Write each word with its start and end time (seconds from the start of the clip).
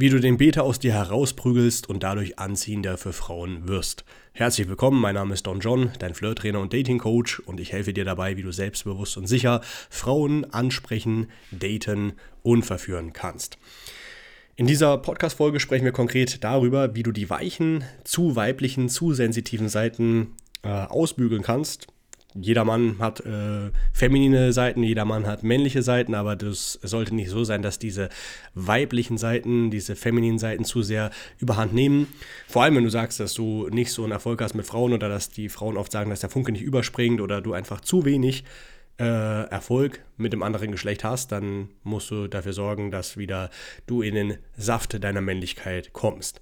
wie 0.00 0.10
du 0.10 0.20
den 0.20 0.36
Beta 0.36 0.60
aus 0.60 0.78
dir 0.78 0.92
herausprügelst 0.92 1.88
und 1.88 2.04
dadurch 2.04 2.38
anziehender 2.38 2.96
für 2.96 3.12
Frauen 3.12 3.66
wirst. 3.66 4.04
Herzlich 4.32 4.68
willkommen, 4.68 5.00
mein 5.00 5.16
Name 5.16 5.34
ist 5.34 5.44
Don 5.44 5.58
John, 5.58 5.90
dein 5.98 6.14
Flirttrainer 6.14 6.60
und 6.60 6.72
Dating-Coach 6.72 7.40
und 7.40 7.58
ich 7.58 7.72
helfe 7.72 7.92
dir 7.92 8.04
dabei, 8.04 8.36
wie 8.36 8.42
du 8.42 8.52
selbstbewusst 8.52 9.16
und 9.16 9.26
sicher 9.26 9.60
Frauen 9.90 10.44
ansprechen, 10.52 11.26
daten 11.50 12.12
und 12.44 12.62
verführen 12.62 13.12
kannst. 13.12 13.58
In 14.54 14.68
dieser 14.68 14.98
Podcast-Folge 14.98 15.58
sprechen 15.58 15.84
wir 15.84 15.90
konkret 15.90 16.44
darüber, 16.44 16.94
wie 16.94 17.02
du 17.02 17.10
die 17.10 17.28
weichen, 17.28 17.82
zu 18.04 18.36
weiblichen, 18.36 18.88
zu 18.88 19.14
sensitiven 19.14 19.68
Seiten 19.68 20.36
äh, 20.62 20.68
ausbügeln 20.68 21.42
kannst, 21.42 21.88
jeder 22.34 22.64
Mann 22.64 22.96
hat 22.98 23.20
äh, 23.20 23.70
feminine 23.92 24.52
Seiten, 24.52 24.82
jeder 24.82 25.04
Mann 25.04 25.26
hat 25.26 25.42
männliche 25.42 25.82
Seiten, 25.82 26.14
aber 26.14 26.36
das 26.36 26.78
sollte 26.82 27.14
nicht 27.14 27.30
so 27.30 27.44
sein, 27.44 27.62
dass 27.62 27.78
diese 27.78 28.10
weiblichen 28.54 29.16
Seiten, 29.16 29.70
diese 29.70 29.96
femininen 29.96 30.38
Seiten 30.38 30.64
zu 30.64 30.82
sehr 30.82 31.10
überhand 31.38 31.72
nehmen. 31.72 32.06
Vor 32.46 32.62
allem, 32.62 32.76
wenn 32.76 32.84
du 32.84 32.90
sagst, 32.90 33.18
dass 33.18 33.32
du 33.34 33.68
nicht 33.70 33.92
so 33.92 34.02
einen 34.02 34.12
Erfolg 34.12 34.42
hast 34.42 34.54
mit 34.54 34.66
Frauen 34.66 34.92
oder 34.92 35.08
dass 35.08 35.30
die 35.30 35.48
Frauen 35.48 35.76
oft 35.76 35.90
sagen, 35.90 36.10
dass 36.10 36.20
der 36.20 36.30
Funke 36.30 36.52
nicht 36.52 36.62
überspringt 36.62 37.20
oder 37.20 37.40
du 37.40 37.54
einfach 37.54 37.80
zu 37.80 38.04
wenig 38.04 38.44
äh, 38.98 39.04
Erfolg 39.48 40.00
mit 40.16 40.32
dem 40.32 40.42
anderen 40.42 40.70
Geschlecht 40.70 41.04
hast, 41.04 41.32
dann 41.32 41.70
musst 41.82 42.10
du 42.10 42.28
dafür 42.28 42.52
sorgen, 42.52 42.90
dass 42.90 43.16
wieder 43.16 43.48
du 43.86 44.02
in 44.02 44.14
den 44.14 44.38
Saft 44.56 45.02
deiner 45.02 45.22
Männlichkeit 45.22 45.92
kommst. 45.94 46.40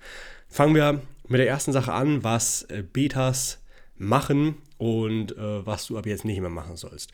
Fangen 0.49 0.75
wir 0.75 1.01
mit 1.29 1.39
der 1.39 1.49
ersten 1.49 1.73
Sache 1.73 1.93
an, 1.93 2.25
was 2.25 2.63
äh, 2.65 2.83
Betas 2.83 3.63
machen 3.99 4.57
und 4.79 5.37
äh, 5.37 5.67
was 5.67 5.87
du 5.87 5.99
ab 5.99 6.07
jetzt 6.07 6.25
nicht 6.25 6.41
mehr 6.41 6.51
machen 6.51 6.77
sollst. 6.77 7.13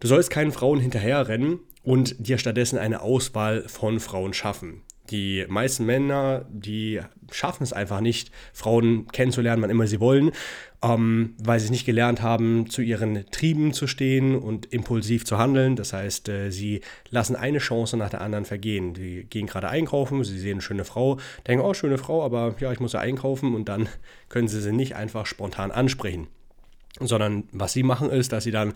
Du 0.00 0.08
sollst 0.08 0.30
keinen 0.30 0.52
Frauen 0.52 0.80
hinterherrennen 0.80 1.60
und 1.84 2.26
dir 2.26 2.38
stattdessen 2.38 2.78
eine 2.78 3.02
Auswahl 3.02 3.68
von 3.68 4.00
Frauen 4.00 4.32
schaffen. 4.32 4.82
Die 5.10 5.44
meisten 5.48 5.84
Männer, 5.84 6.46
die 6.48 7.00
schaffen 7.30 7.64
es 7.64 7.72
einfach 7.72 8.00
nicht, 8.00 8.30
Frauen 8.52 9.08
kennenzulernen, 9.08 9.60
wann 9.62 9.70
immer 9.70 9.86
sie 9.86 10.00
wollen, 10.00 10.30
ähm, 10.82 11.34
weil 11.38 11.58
sie 11.58 11.66
es 11.66 11.70
nicht 11.70 11.86
gelernt 11.86 12.22
haben, 12.22 12.70
zu 12.70 12.82
ihren 12.82 13.26
Trieben 13.30 13.72
zu 13.72 13.86
stehen 13.86 14.36
und 14.36 14.66
impulsiv 14.66 15.24
zu 15.24 15.38
handeln. 15.38 15.76
Das 15.76 15.92
heißt, 15.92 16.28
äh, 16.28 16.50
sie 16.50 16.82
lassen 17.10 17.36
eine 17.36 17.58
Chance 17.58 17.96
nach 17.96 18.10
der 18.10 18.20
anderen 18.20 18.44
vergehen. 18.44 18.94
Die 18.94 19.24
gehen 19.24 19.46
gerade 19.46 19.68
einkaufen, 19.68 20.22
sie 20.24 20.38
sehen 20.38 20.52
eine 20.52 20.62
schöne 20.62 20.84
Frau, 20.84 21.18
denken, 21.46 21.64
oh, 21.64 21.74
schöne 21.74 21.98
Frau, 21.98 22.24
aber 22.24 22.54
ja, 22.60 22.72
ich 22.72 22.80
muss 22.80 22.92
ja 22.92 23.00
einkaufen 23.00 23.54
und 23.54 23.68
dann 23.68 23.88
können 24.28 24.48
sie 24.48 24.60
sie 24.60 24.72
nicht 24.72 24.94
einfach 24.94 25.26
spontan 25.26 25.72
ansprechen 25.72 26.28
sondern 27.00 27.44
was 27.52 27.72
sie 27.72 27.82
machen 27.82 28.10
ist, 28.10 28.32
dass 28.32 28.44
sie 28.44 28.50
dann 28.50 28.74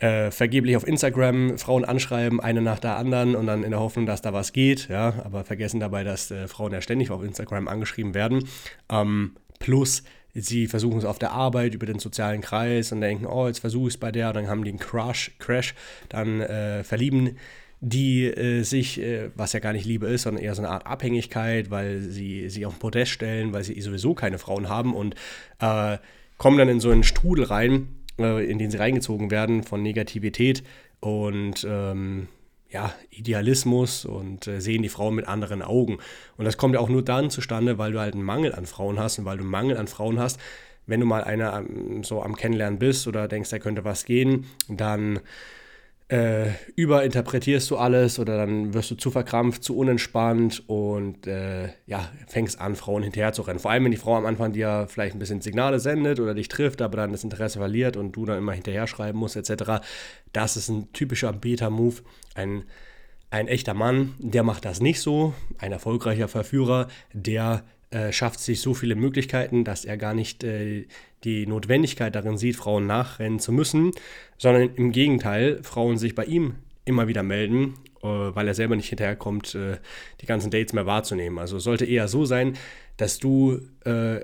äh, 0.00 0.30
vergeblich 0.30 0.76
auf 0.76 0.86
Instagram 0.86 1.58
Frauen 1.58 1.84
anschreiben, 1.84 2.40
eine 2.40 2.62
nach 2.62 2.78
der 2.78 2.96
anderen 2.96 3.36
und 3.36 3.46
dann 3.46 3.62
in 3.62 3.70
der 3.70 3.80
Hoffnung, 3.80 4.06
dass 4.06 4.22
da 4.22 4.32
was 4.32 4.52
geht, 4.52 4.88
ja, 4.88 5.14
aber 5.24 5.44
vergessen 5.44 5.78
dabei, 5.78 6.04
dass 6.04 6.30
äh, 6.30 6.48
Frauen 6.48 6.72
ja 6.72 6.80
ständig 6.80 7.10
auf 7.10 7.22
Instagram 7.22 7.68
angeschrieben 7.68 8.14
werden. 8.14 8.48
Ähm, 8.90 9.36
plus 9.58 10.02
sie 10.32 10.68
versuchen 10.68 10.98
es 10.98 11.04
auf 11.04 11.18
der 11.18 11.32
Arbeit 11.32 11.74
über 11.74 11.86
den 11.86 11.98
sozialen 11.98 12.40
Kreis 12.40 12.92
und 12.92 13.00
denken, 13.00 13.26
oh, 13.26 13.46
jetzt 13.46 13.58
versuche 13.58 13.88
ich 13.88 13.94
es 13.94 14.00
bei 14.00 14.12
der, 14.12 14.32
dann 14.32 14.48
haben 14.48 14.64
die 14.64 14.70
einen 14.70 14.78
Crush, 14.78 15.32
Crash, 15.38 15.74
dann 16.08 16.40
äh, 16.40 16.84
verlieben 16.84 17.36
die 17.80 18.26
äh, 18.26 18.62
sich, 18.62 19.00
äh, 19.00 19.30
was 19.34 19.54
ja 19.54 19.60
gar 19.60 19.72
nicht 19.72 19.86
Liebe 19.86 20.06
ist, 20.06 20.22
sondern 20.22 20.44
eher 20.44 20.54
so 20.54 20.62
eine 20.62 20.70
Art 20.70 20.86
Abhängigkeit, 20.86 21.70
weil 21.70 22.00
sie 22.00 22.48
sich 22.50 22.66
auf 22.66 22.74
den 22.74 22.78
Podest 22.78 23.10
stellen, 23.10 23.52
weil 23.52 23.64
sie 23.64 23.80
sowieso 23.80 24.14
keine 24.14 24.38
Frauen 24.38 24.68
haben 24.68 24.94
und 24.94 25.14
äh, 25.60 25.98
kommen 26.40 26.56
dann 26.56 26.70
in 26.70 26.80
so 26.80 26.90
einen 26.90 27.02
Strudel 27.02 27.44
rein, 27.44 27.88
äh, 28.18 28.50
in 28.50 28.58
den 28.58 28.70
sie 28.70 28.78
reingezogen 28.78 29.30
werden 29.30 29.62
von 29.62 29.82
Negativität 29.82 30.64
und 30.98 31.66
ähm, 31.68 32.28
ja, 32.70 32.94
Idealismus 33.10 34.06
und 34.06 34.46
äh, 34.46 34.58
sehen 34.58 34.82
die 34.82 34.88
Frauen 34.88 35.14
mit 35.14 35.28
anderen 35.28 35.60
Augen. 35.60 35.98
Und 36.38 36.46
das 36.46 36.56
kommt 36.56 36.74
ja 36.74 36.80
auch 36.80 36.88
nur 36.88 37.04
dann 37.04 37.28
zustande, 37.28 37.76
weil 37.76 37.92
du 37.92 38.00
halt 38.00 38.14
einen 38.14 38.22
Mangel 38.22 38.54
an 38.54 38.64
Frauen 38.64 38.98
hast 38.98 39.18
und 39.18 39.26
weil 39.26 39.36
du 39.36 39.42
einen 39.42 39.50
Mangel 39.50 39.76
an 39.76 39.86
Frauen 39.86 40.18
hast. 40.18 40.40
Wenn 40.86 41.00
du 41.00 41.04
mal 41.04 41.22
einer 41.24 41.62
so 42.00 42.22
am 42.22 42.34
Kennenlernen 42.36 42.78
bist 42.78 43.06
oder 43.06 43.28
denkst, 43.28 43.50
da 43.50 43.58
könnte 43.58 43.84
was 43.84 44.06
gehen, 44.06 44.46
dann 44.66 45.20
äh, 46.10 46.48
überinterpretierst 46.74 47.70
du 47.70 47.76
alles 47.76 48.18
oder 48.18 48.36
dann 48.36 48.74
wirst 48.74 48.90
du 48.90 48.96
zu 48.96 49.12
verkrampft, 49.12 49.62
zu 49.62 49.76
unentspannt 49.76 50.68
und 50.68 51.28
äh, 51.28 51.68
ja, 51.86 52.10
fängst 52.26 52.60
an, 52.60 52.74
Frauen 52.74 53.04
hinterher 53.04 53.32
zu 53.32 53.42
rennen. 53.42 53.60
Vor 53.60 53.70
allem, 53.70 53.84
wenn 53.84 53.92
die 53.92 53.96
Frau 53.96 54.16
am 54.16 54.26
Anfang 54.26 54.52
dir 54.52 54.86
vielleicht 54.88 55.14
ein 55.14 55.20
bisschen 55.20 55.40
Signale 55.40 55.78
sendet 55.78 56.18
oder 56.18 56.34
dich 56.34 56.48
trifft, 56.48 56.82
aber 56.82 56.96
dann 56.96 57.12
das 57.12 57.22
Interesse 57.22 57.60
verliert 57.60 57.96
und 57.96 58.10
du 58.12 58.26
dann 58.26 58.38
immer 58.38 58.52
hinterher 58.52 58.88
schreiben 58.88 59.20
musst, 59.20 59.36
etc. 59.36 59.84
Das 60.32 60.56
ist 60.56 60.68
ein 60.68 60.92
typischer 60.92 61.32
Beta-Move. 61.32 62.02
Ein, 62.34 62.64
ein 63.30 63.46
echter 63.46 63.74
Mann, 63.74 64.14
der 64.18 64.42
macht 64.42 64.64
das 64.64 64.80
nicht 64.80 65.00
so. 65.00 65.32
Ein 65.58 65.70
erfolgreicher 65.70 66.26
Verführer, 66.26 66.88
der 67.12 67.62
äh, 67.90 68.10
schafft 68.10 68.40
sich 68.40 68.60
so 68.60 68.74
viele 68.74 68.96
Möglichkeiten, 68.96 69.62
dass 69.62 69.84
er 69.84 69.96
gar 69.96 70.14
nicht 70.14 70.42
äh, 70.42 70.86
die 71.24 71.46
Notwendigkeit 71.46 72.14
darin 72.14 72.38
sieht, 72.38 72.56
Frauen 72.56 72.86
nachrennen 72.86 73.38
zu 73.38 73.52
müssen, 73.52 73.92
sondern 74.38 74.74
im 74.74 74.92
Gegenteil, 74.92 75.62
Frauen 75.62 75.98
sich 75.98 76.14
bei 76.14 76.24
ihm 76.24 76.54
immer 76.84 77.08
wieder 77.08 77.22
melden, 77.22 77.74
äh, 78.02 78.06
weil 78.06 78.48
er 78.48 78.54
selber 78.54 78.76
nicht 78.76 78.88
hinterherkommt, 78.88 79.54
äh, 79.54 79.78
die 80.20 80.26
ganzen 80.26 80.50
Dates 80.50 80.72
mehr 80.72 80.86
wahrzunehmen. 80.86 81.38
Also 81.38 81.58
sollte 81.58 81.84
eher 81.84 82.08
so 82.08 82.24
sein, 82.24 82.56
dass 82.96 83.18
du 83.18 83.60
äh, 83.84 84.20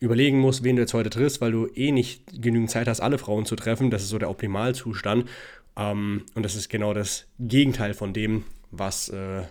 überlegen 0.00 0.38
musst, 0.38 0.64
wen 0.64 0.76
du 0.76 0.82
jetzt 0.82 0.94
heute 0.94 1.10
triffst, 1.10 1.40
weil 1.40 1.52
du 1.52 1.66
eh 1.68 1.92
nicht 1.92 2.42
genügend 2.42 2.70
Zeit 2.70 2.88
hast, 2.88 3.00
alle 3.00 3.18
Frauen 3.18 3.46
zu 3.46 3.54
treffen. 3.54 3.90
Das 3.90 4.02
ist 4.02 4.08
so 4.08 4.18
der 4.18 4.30
Optimalzustand. 4.30 5.28
Ähm, 5.76 6.24
und 6.34 6.42
das 6.42 6.56
ist 6.56 6.68
genau 6.68 6.92
das 6.92 7.26
Gegenteil 7.38 7.94
von 7.94 8.12
dem, 8.12 8.44
was 8.70 9.08
äh, 9.10 9.42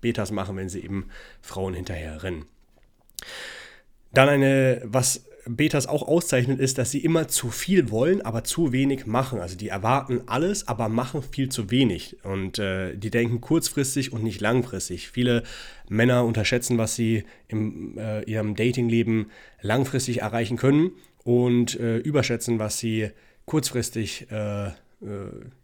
Betas 0.00 0.30
machen, 0.30 0.56
wenn 0.56 0.68
sie 0.68 0.84
eben 0.84 1.08
Frauen 1.42 1.74
hinterher 1.74 2.22
rennen. 2.22 2.44
Dann 4.12 4.28
eine, 4.28 4.82
was 4.84 5.27
Betas 5.48 5.86
auch 5.86 6.06
auszeichnet, 6.06 6.60
ist, 6.60 6.78
dass 6.78 6.90
sie 6.90 6.98
immer 6.98 7.28
zu 7.28 7.50
viel 7.50 7.90
wollen, 7.90 8.20
aber 8.22 8.44
zu 8.44 8.72
wenig 8.72 9.06
machen. 9.06 9.40
Also 9.40 9.56
die 9.56 9.68
erwarten 9.68 10.22
alles, 10.26 10.68
aber 10.68 10.88
machen 10.88 11.22
viel 11.22 11.48
zu 11.48 11.70
wenig. 11.70 12.18
Und 12.22 12.58
äh, 12.58 12.96
die 12.96 13.10
denken 13.10 13.40
kurzfristig 13.40 14.12
und 14.12 14.22
nicht 14.22 14.40
langfristig. 14.40 15.08
Viele 15.08 15.42
Männer 15.88 16.24
unterschätzen, 16.24 16.78
was 16.78 16.94
sie 16.94 17.24
in 17.48 17.96
äh, 17.96 18.22
ihrem 18.22 18.54
Datingleben 18.54 19.30
langfristig 19.60 20.20
erreichen 20.20 20.56
können 20.56 20.92
und 21.24 21.78
äh, 21.80 21.98
überschätzen, 21.98 22.58
was 22.58 22.78
sie 22.78 23.10
kurzfristig 23.46 24.30
äh, 24.30 24.68
äh, 24.68 24.72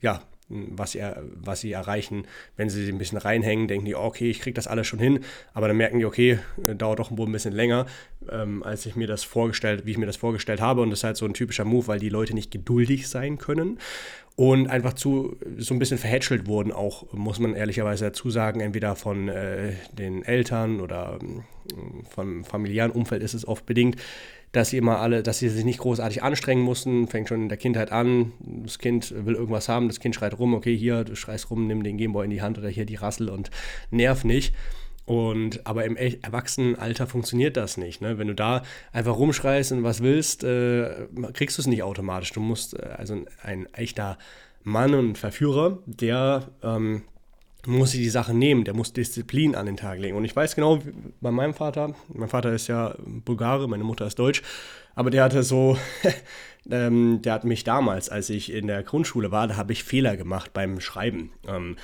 ja, 0.00 0.22
was 0.48 0.92
sie, 0.92 1.02
was 1.34 1.60
sie 1.60 1.72
erreichen. 1.72 2.26
Wenn 2.56 2.68
sie 2.68 2.84
sich 2.84 2.92
ein 2.92 2.98
bisschen 2.98 3.18
reinhängen, 3.18 3.68
denken 3.68 3.86
die, 3.86 3.94
okay, 3.94 4.30
ich 4.30 4.40
kriege 4.40 4.54
das 4.54 4.66
alles 4.66 4.86
schon 4.86 4.98
hin, 4.98 5.20
aber 5.52 5.68
dann 5.68 5.76
merken 5.76 5.98
die, 5.98 6.04
okay, 6.04 6.38
äh, 6.66 6.74
dauert 6.74 6.98
doch 6.98 7.10
ein 7.10 7.32
bisschen 7.32 7.54
länger, 7.54 7.86
ähm, 8.30 8.62
als 8.62 8.86
ich 8.86 8.96
mir 8.96 9.06
das 9.06 9.24
vorgestellt, 9.24 9.86
wie 9.86 9.92
ich 9.92 9.98
mir 9.98 10.06
das 10.06 10.16
vorgestellt 10.16 10.60
habe. 10.60 10.82
Und 10.82 10.90
das 10.90 11.00
ist 11.00 11.04
halt 11.04 11.16
so 11.16 11.26
ein 11.26 11.34
typischer 11.34 11.64
Move, 11.64 11.86
weil 11.86 11.98
die 11.98 12.08
Leute 12.08 12.34
nicht 12.34 12.50
geduldig 12.50 13.08
sein 13.08 13.38
können 13.38 13.78
und 14.36 14.68
einfach 14.68 14.94
zu 14.94 15.36
so 15.58 15.74
ein 15.74 15.78
bisschen 15.78 15.98
verhätschelt 15.98 16.46
wurden, 16.46 16.72
auch 16.72 17.12
muss 17.12 17.38
man 17.38 17.54
ehrlicherweise 17.54 18.06
dazu 18.06 18.30
sagen, 18.30 18.60
entweder 18.60 18.96
von 18.96 19.28
äh, 19.28 19.74
den 19.92 20.24
Eltern 20.24 20.80
oder 20.80 21.18
äh, 21.22 21.74
vom 22.10 22.44
familiären 22.44 22.90
Umfeld 22.90 23.22
ist 23.22 23.34
es 23.34 23.46
oft 23.46 23.64
bedingt, 23.64 23.96
dass 24.54 24.70
sie 24.70 24.78
immer 24.78 25.00
alle, 25.00 25.22
dass 25.22 25.40
sie 25.40 25.48
sich 25.48 25.64
nicht 25.64 25.80
großartig 25.80 26.22
anstrengen 26.22 26.62
mussten, 26.62 27.08
fängt 27.08 27.28
schon 27.28 27.42
in 27.42 27.48
der 27.48 27.58
Kindheit 27.58 27.90
an, 27.90 28.32
das 28.38 28.78
Kind 28.78 29.12
will 29.26 29.34
irgendwas 29.34 29.68
haben, 29.68 29.88
das 29.88 29.98
Kind 29.98 30.14
schreit 30.14 30.38
rum, 30.38 30.54
okay, 30.54 30.76
hier, 30.76 31.04
du 31.04 31.16
schreist 31.16 31.50
rum, 31.50 31.66
nimm 31.66 31.82
den 31.82 31.96
Gameboy 31.96 32.24
in 32.24 32.30
die 32.30 32.40
Hand 32.40 32.56
oder 32.56 32.68
hier 32.68 32.86
die 32.86 32.94
Rassel 32.94 33.28
und 33.28 33.50
nerv 33.90 34.24
nicht. 34.24 34.54
Und 35.06 35.66
aber 35.66 35.84
im 35.84 35.96
Erwachsenenalter 35.96 37.06
funktioniert 37.06 37.58
das 37.58 37.76
nicht. 37.76 38.00
Ne? 38.00 38.16
Wenn 38.16 38.28
du 38.28 38.34
da 38.34 38.62
einfach 38.92 39.18
rumschreist 39.18 39.72
und 39.72 39.82
was 39.82 40.02
willst, 40.02 40.44
äh, 40.44 41.08
kriegst 41.34 41.58
du 41.58 41.62
es 41.62 41.66
nicht 41.66 41.82
automatisch. 41.82 42.32
Du 42.32 42.40
musst, 42.40 42.78
äh, 42.78 42.86
also 42.96 43.14
ein, 43.14 43.26
ein, 43.42 43.66
echter 43.74 44.16
Mann 44.62 44.94
und 44.94 45.18
Verführer, 45.18 45.80
der 45.84 46.48
ähm, 46.62 47.02
muss 47.66 47.92
sich 47.92 48.00
die 48.00 48.10
Sache 48.10 48.34
nehmen, 48.34 48.64
der 48.64 48.74
muss 48.74 48.92
Disziplin 48.92 49.54
an 49.54 49.66
den 49.66 49.76
Tag 49.76 49.98
legen. 49.98 50.16
Und 50.16 50.24
ich 50.24 50.34
weiß 50.34 50.54
genau, 50.54 50.80
bei 51.20 51.30
meinem 51.30 51.54
Vater, 51.54 51.94
mein 52.12 52.28
Vater 52.28 52.52
ist 52.52 52.68
ja 52.68 52.94
Bulgare, 53.06 53.68
meine 53.68 53.84
Mutter 53.84 54.06
ist 54.06 54.18
Deutsch, 54.18 54.42
aber 54.94 55.10
der 55.10 55.24
hatte 55.24 55.42
so, 55.42 55.78
ähm, 56.70 57.22
der 57.22 57.32
hat 57.32 57.44
mich 57.44 57.64
damals, 57.64 58.08
als 58.08 58.30
ich 58.30 58.52
in 58.52 58.66
der 58.66 58.82
Grundschule 58.82 59.30
war, 59.30 59.48
da 59.48 59.56
habe 59.56 59.72
ich 59.72 59.84
Fehler 59.84 60.16
gemacht 60.16 60.52
beim 60.52 60.80
Schreiben, 60.80 61.32
ähm, 61.48 61.76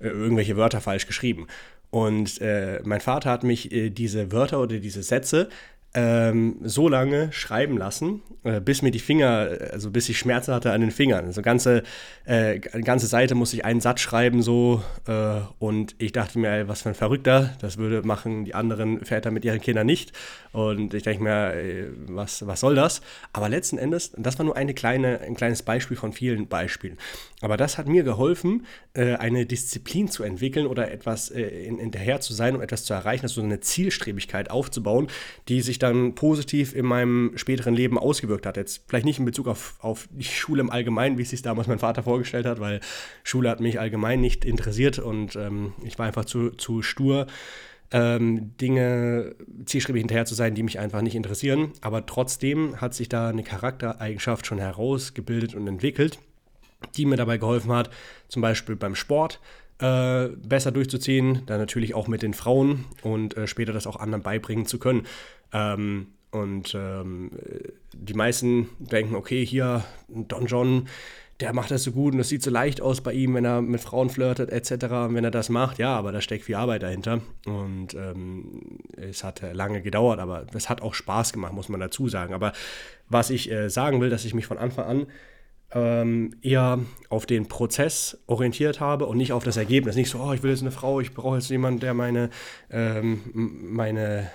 äh, 0.00 0.08
irgendwelche 0.08 0.56
Wörter 0.56 0.80
falsch 0.80 1.06
geschrieben. 1.06 1.46
Und 1.90 2.40
äh, 2.40 2.80
mein 2.84 3.00
Vater 3.00 3.30
hat 3.30 3.44
mich 3.44 3.72
äh, 3.72 3.90
diese 3.90 4.32
Wörter 4.32 4.60
oder 4.60 4.78
diese 4.78 5.02
Sätze 5.02 5.48
ähm, 5.96 6.56
so 6.62 6.90
lange 6.90 7.32
schreiben 7.32 7.78
lassen, 7.78 8.20
äh, 8.44 8.60
bis 8.60 8.82
mir 8.82 8.90
die 8.90 8.98
Finger, 8.98 9.48
also 9.72 9.90
bis 9.90 10.10
ich 10.10 10.18
Schmerzen 10.18 10.52
hatte 10.52 10.70
an 10.72 10.82
den 10.82 10.90
Fingern. 10.90 11.24
Also 11.24 11.40
ganze, 11.40 11.84
äh, 12.26 12.58
ganze 12.58 13.06
Seite 13.06 13.34
musste 13.34 13.56
ich 13.56 13.64
einen 13.64 13.80
Satz 13.80 14.00
schreiben 14.00 14.42
so 14.42 14.82
äh, 15.08 15.40
und 15.58 15.94
ich 15.96 16.12
dachte 16.12 16.38
mir, 16.38 16.50
ey, 16.50 16.68
was 16.68 16.82
für 16.82 16.90
ein 16.90 16.94
Verrückter, 16.94 17.56
das 17.62 17.78
würde 17.78 18.06
machen 18.06 18.44
die 18.44 18.54
anderen 18.54 19.06
Väter 19.06 19.30
mit 19.30 19.46
ihren 19.46 19.62
Kindern 19.62 19.86
nicht. 19.86 20.12
Und 20.52 20.92
ich 20.92 21.02
denke 21.02 21.22
mir, 21.22 21.54
ey, 21.54 21.86
was, 22.08 22.46
was 22.46 22.60
soll 22.60 22.74
das? 22.74 23.00
Aber 23.32 23.48
letzten 23.48 23.78
Endes, 23.78 24.12
das 24.18 24.38
war 24.38 24.44
nur 24.44 24.56
eine 24.56 24.74
kleine, 24.74 25.20
ein 25.20 25.34
kleines 25.34 25.62
Beispiel 25.62 25.96
von 25.96 26.12
vielen 26.12 26.46
Beispielen. 26.46 26.98
Aber 27.40 27.56
das 27.56 27.78
hat 27.78 27.88
mir 27.88 28.02
geholfen, 28.02 28.66
äh, 28.92 29.14
eine 29.14 29.46
Disziplin 29.46 30.08
zu 30.08 30.24
entwickeln 30.24 30.66
oder 30.66 30.90
etwas 30.90 31.30
äh, 31.30 31.42
in, 31.42 31.78
hinterher 31.78 32.20
zu 32.20 32.34
sein, 32.34 32.54
um 32.54 32.60
etwas 32.60 32.84
zu 32.84 32.92
erreichen, 32.92 33.24
also 33.24 33.42
eine 33.42 33.60
Zielstrebigkeit 33.60 34.50
aufzubauen, 34.50 35.08
die 35.48 35.62
sich 35.62 35.78
dann 35.78 35.85
positiv 36.14 36.74
in 36.74 36.86
meinem 36.86 37.32
späteren 37.36 37.74
Leben 37.74 37.98
ausgewirkt 37.98 38.46
hat. 38.46 38.56
Jetzt 38.56 38.84
vielleicht 38.88 39.06
nicht 39.06 39.18
in 39.18 39.24
Bezug 39.24 39.48
auf, 39.48 39.76
auf 39.80 40.08
die 40.10 40.24
Schule 40.24 40.60
im 40.60 40.70
Allgemeinen, 40.70 41.18
wie 41.18 41.22
es 41.22 41.30
sich 41.30 41.42
damals 41.42 41.68
mein 41.68 41.78
Vater 41.78 42.02
vorgestellt 42.02 42.46
hat, 42.46 42.60
weil 42.60 42.80
Schule 43.24 43.50
hat 43.50 43.60
mich 43.60 43.80
allgemein 43.80 44.20
nicht 44.20 44.44
interessiert 44.44 44.98
und 44.98 45.36
ähm, 45.36 45.72
ich 45.84 45.98
war 45.98 46.06
einfach 46.06 46.24
zu, 46.24 46.50
zu 46.50 46.82
stur. 46.82 47.26
Ähm, 47.92 48.56
Dinge 48.56 49.36
zielstrebig 49.64 50.00
hinterher 50.00 50.24
zu 50.24 50.34
sein, 50.34 50.54
die 50.54 50.64
mich 50.64 50.78
einfach 50.78 51.02
nicht 51.02 51.14
interessieren. 51.14 51.72
Aber 51.80 52.04
trotzdem 52.04 52.80
hat 52.80 52.94
sich 52.94 53.08
da 53.08 53.28
eine 53.28 53.44
Charaktereigenschaft 53.44 54.46
schon 54.46 54.58
herausgebildet 54.58 55.54
und 55.54 55.68
entwickelt, 55.68 56.18
die 56.96 57.06
mir 57.06 57.16
dabei 57.16 57.38
geholfen 57.38 57.72
hat, 57.72 57.90
zum 58.28 58.42
Beispiel 58.42 58.74
beim 58.74 58.96
Sport 58.96 59.40
äh, 59.78 60.28
besser 60.28 60.72
durchzuziehen, 60.72 61.42
dann 61.46 61.58
natürlich 61.58 61.94
auch 61.94 62.08
mit 62.08 62.22
den 62.22 62.34
Frauen 62.34 62.86
und 63.02 63.36
äh, 63.36 63.46
später 63.46 63.72
das 63.72 63.86
auch 63.86 63.96
anderen 63.96 64.22
beibringen 64.22 64.66
zu 64.66 64.78
können. 64.78 65.06
Ähm, 65.52 66.08
und 66.30 66.74
ähm, 66.74 67.30
die 67.92 68.14
meisten 68.14 68.68
denken, 68.78 69.14
okay, 69.14 69.44
hier 69.44 69.84
Don 70.08 70.46
John, 70.46 70.88
der 71.40 71.52
macht 71.52 71.70
das 71.70 71.82
so 71.82 71.92
gut 71.92 72.12
und 72.12 72.18
das 72.18 72.28
sieht 72.28 72.42
so 72.42 72.50
leicht 72.50 72.80
aus 72.80 73.00
bei 73.00 73.12
ihm, 73.12 73.34
wenn 73.34 73.44
er 73.44 73.60
mit 73.60 73.80
Frauen 73.80 74.08
flirtet 74.10 74.50
etc. 74.50 74.86
wenn 75.10 75.24
er 75.24 75.30
das 75.30 75.48
macht, 75.48 75.78
ja, 75.78 75.94
aber 75.94 76.12
da 76.12 76.20
steckt 76.20 76.44
viel 76.44 76.54
Arbeit 76.54 76.82
dahinter 76.82 77.20
und 77.46 77.94
ähm, 77.94 78.80
es 78.96 79.22
hat 79.22 79.42
lange 79.52 79.82
gedauert, 79.82 80.18
aber 80.18 80.46
es 80.54 80.68
hat 80.68 80.82
auch 80.82 80.94
Spaß 80.94 81.32
gemacht, 81.32 81.52
muss 81.52 81.68
man 81.68 81.80
dazu 81.80 82.08
sagen. 82.08 82.32
Aber 82.32 82.52
was 83.08 83.30
ich 83.30 83.50
äh, 83.50 83.68
sagen 83.68 84.00
will, 84.00 84.10
dass 84.10 84.24
ich 84.24 84.34
mich 84.34 84.46
von 84.46 84.58
Anfang 84.58 84.86
an 84.86 85.06
ähm, 85.72 86.36
eher 86.42 86.78
auf 87.08 87.26
den 87.26 87.48
Prozess 87.48 88.18
orientiert 88.26 88.80
habe 88.80 89.06
und 89.06 89.16
nicht 89.16 89.32
auf 89.32 89.44
das 89.44 89.56
Ergebnis. 89.56 89.96
Nicht 89.96 90.10
so, 90.10 90.20
oh, 90.20 90.32
ich 90.32 90.42
will 90.42 90.50
jetzt 90.50 90.62
eine 90.62 90.70
Frau, 90.70 91.00
ich 91.00 91.12
brauche 91.12 91.36
jetzt 91.36 91.50
jemanden, 91.50 91.80
der 91.80 91.92
meine, 91.92 92.30
ähm, 92.70 93.20
meine, 93.34 94.30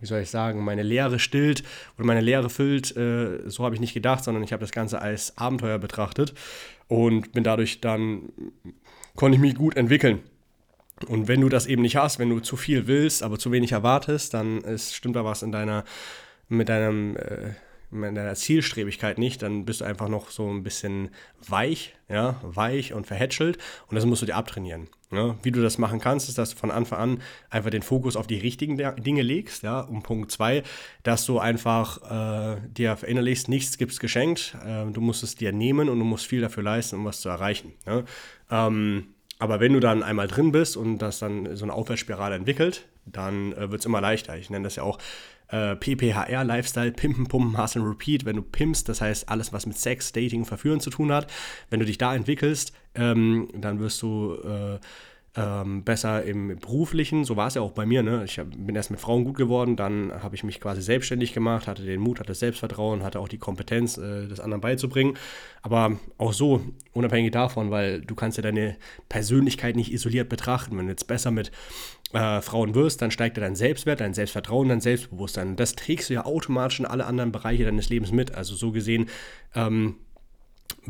wie 0.00 0.06
soll 0.06 0.20
ich 0.20 0.30
sagen, 0.30 0.64
meine 0.64 0.82
Lehre 0.82 1.18
stillt 1.18 1.62
oder 1.96 2.06
meine 2.06 2.20
Lehre 2.20 2.50
füllt. 2.50 2.96
Äh, 2.96 3.48
so 3.48 3.64
habe 3.64 3.74
ich 3.74 3.80
nicht 3.80 3.94
gedacht, 3.94 4.24
sondern 4.24 4.42
ich 4.42 4.52
habe 4.52 4.60
das 4.60 4.72
Ganze 4.72 5.00
als 5.00 5.36
Abenteuer 5.38 5.78
betrachtet 5.78 6.34
und 6.88 7.32
bin 7.32 7.44
dadurch 7.44 7.80
dann, 7.80 8.32
konnte 9.16 9.36
ich 9.36 9.40
mich 9.40 9.54
gut 9.54 9.76
entwickeln. 9.76 10.20
Und 11.06 11.28
wenn 11.28 11.40
du 11.40 11.48
das 11.48 11.66
eben 11.66 11.82
nicht 11.82 11.96
hast, 11.96 12.18
wenn 12.18 12.30
du 12.30 12.40
zu 12.40 12.56
viel 12.56 12.86
willst, 12.86 13.22
aber 13.22 13.38
zu 13.38 13.52
wenig 13.52 13.72
erwartest, 13.72 14.34
dann 14.34 14.58
ist, 14.58 14.94
stimmt 14.94 15.16
da 15.16 15.24
was 15.24 15.42
in 15.42 15.52
deiner, 15.52 15.84
mit 16.48 16.68
deinem 16.68 17.16
äh, 17.16 17.50
in 17.90 18.14
deiner 18.14 18.34
Zielstrebigkeit 18.34 19.18
nicht, 19.18 19.42
dann 19.42 19.64
bist 19.64 19.80
du 19.80 19.84
einfach 19.84 20.08
noch 20.08 20.30
so 20.30 20.48
ein 20.48 20.62
bisschen 20.62 21.10
weich, 21.46 21.94
ja, 22.08 22.38
weich 22.42 22.92
und 22.92 23.06
verhätschelt 23.06 23.58
und 23.88 23.94
das 23.94 24.04
musst 24.04 24.22
du 24.22 24.26
dir 24.26 24.36
abtrainieren. 24.36 24.88
Ja. 25.10 25.36
Wie 25.42 25.50
du 25.50 25.62
das 25.62 25.78
machen 25.78 26.00
kannst, 26.00 26.28
ist, 26.28 26.36
dass 26.36 26.50
du 26.50 26.56
von 26.56 26.70
Anfang 26.70 26.98
an 26.98 27.22
einfach 27.48 27.70
den 27.70 27.82
Fokus 27.82 28.14
auf 28.14 28.26
die 28.26 28.38
richtigen 28.38 28.76
Dinge 28.76 29.22
legst, 29.22 29.62
ja, 29.62 29.80
und 29.80 30.02
Punkt 30.02 30.30
zwei, 30.30 30.62
dass 31.02 31.24
du 31.24 31.38
einfach 31.38 32.56
äh, 32.56 32.60
dir 32.68 32.94
verinnerlichst, 32.96 33.48
nichts 33.48 33.78
gibt's 33.78 34.00
geschenkt, 34.00 34.56
äh, 34.66 34.84
du 34.90 35.00
musst 35.00 35.22
es 35.22 35.34
dir 35.34 35.52
nehmen 35.52 35.88
und 35.88 35.98
du 35.98 36.04
musst 36.04 36.26
viel 36.26 36.42
dafür 36.42 36.62
leisten, 36.62 36.96
um 36.96 37.04
was 37.06 37.22
zu 37.22 37.30
erreichen. 37.30 37.72
Ja. 37.86 38.04
Ähm, 38.50 39.14
aber 39.38 39.60
wenn 39.60 39.72
du 39.72 39.80
dann 39.80 40.02
einmal 40.02 40.28
drin 40.28 40.52
bist 40.52 40.76
und 40.76 40.98
das 40.98 41.20
dann 41.20 41.56
so 41.56 41.64
eine 41.64 41.72
Aufwärtsspirale 41.72 42.34
entwickelt, 42.34 42.86
dann 43.06 43.52
äh, 43.52 43.70
wird 43.70 43.80
es 43.80 43.86
immer 43.86 44.00
leichter. 44.00 44.36
Ich 44.36 44.50
nenne 44.50 44.64
das 44.64 44.76
ja 44.76 44.82
auch 44.82 44.98
äh, 45.48 45.76
PPHR, 45.76 46.44
Lifestyle, 46.44 46.92
Pimpen, 46.92 47.26
Pumpen, 47.26 47.60
Hustle 47.60 47.82
Repeat. 47.82 48.24
Wenn 48.24 48.36
du 48.36 48.42
pimpst, 48.42 48.88
das 48.88 49.00
heißt 49.00 49.28
alles, 49.28 49.52
was 49.52 49.66
mit 49.66 49.78
Sex, 49.78 50.12
Dating, 50.12 50.44
Verführen 50.44 50.80
zu 50.80 50.90
tun 50.90 51.12
hat, 51.12 51.30
wenn 51.70 51.80
du 51.80 51.86
dich 51.86 51.98
da 51.98 52.14
entwickelst, 52.14 52.72
ähm, 52.94 53.48
dann 53.54 53.80
wirst 53.80 54.00
du 54.02 54.34
äh, 54.34 54.78
ähm, 55.38 55.84
besser 55.84 56.24
im 56.24 56.58
beruflichen. 56.58 57.24
So 57.24 57.36
war 57.36 57.46
es 57.46 57.54
ja 57.54 57.62
auch 57.62 57.72
bei 57.72 57.86
mir. 57.86 58.02
Ne? 58.02 58.24
Ich 58.24 58.38
hab, 58.38 58.50
bin 58.50 58.74
erst 58.74 58.90
mit 58.90 58.98
Frauen 58.98 59.24
gut 59.24 59.36
geworden, 59.36 59.76
dann 59.76 60.12
habe 60.22 60.34
ich 60.34 60.42
mich 60.42 60.60
quasi 60.60 60.82
selbstständig 60.82 61.32
gemacht, 61.32 61.68
hatte 61.68 61.84
den 61.84 62.00
Mut, 62.00 62.18
hatte 62.18 62.28
das 62.28 62.40
Selbstvertrauen, 62.40 63.04
hatte 63.04 63.20
auch 63.20 63.28
die 63.28 63.38
Kompetenz, 63.38 63.96
äh, 63.98 64.26
das 64.26 64.40
anderen 64.40 64.60
beizubringen. 64.60 65.16
Aber 65.62 65.96
auch 66.18 66.32
so, 66.32 66.60
unabhängig 66.92 67.30
davon, 67.30 67.70
weil 67.70 68.00
du 68.00 68.14
kannst 68.14 68.36
ja 68.38 68.42
deine 68.42 68.76
Persönlichkeit 69.08 69.76
nicht 69.76 69.92
isoliert 69.92 70.28
betrachten. 70.28 70.76
Wenn 70.76 70.86
du 70.86 70.92
jetzt 70.92 71.06
besser 71.06 71.30
mit 71.30 71.52
äh, 72.12 72.40
Frauen 72.40 72.74
wirst, 72.74 73.02
dann 73.02 73.10
steigt 73.10 73.36
ja 73.36 73.42
dein 73.42 73.54
Selbstwert, 73.54 74.00
dein 74.00 74.14
Selbstvertrauen, 74.14 74.68
dein 74.68 74.80
Selbstbewusstsein. 74.80 75.48
Und 75.48 75.60
das 75.60 75.76
trägst 75.76 76.10
du 76.10 76.14
ja 76.14 76.24
automatisch 76.24 76.80
in 76.80 76.86
alle 76.86 77.06
anderen 77.06 77.32
Bereiche 77.32 77.64
deines 77.64 77.90
Lebens 77.90 78.12
mit. 78.12 78.34
Also 78.34 78.54
so 78.56 78.72
gesehen 78.72 79.08
ähm, 79.54 79.96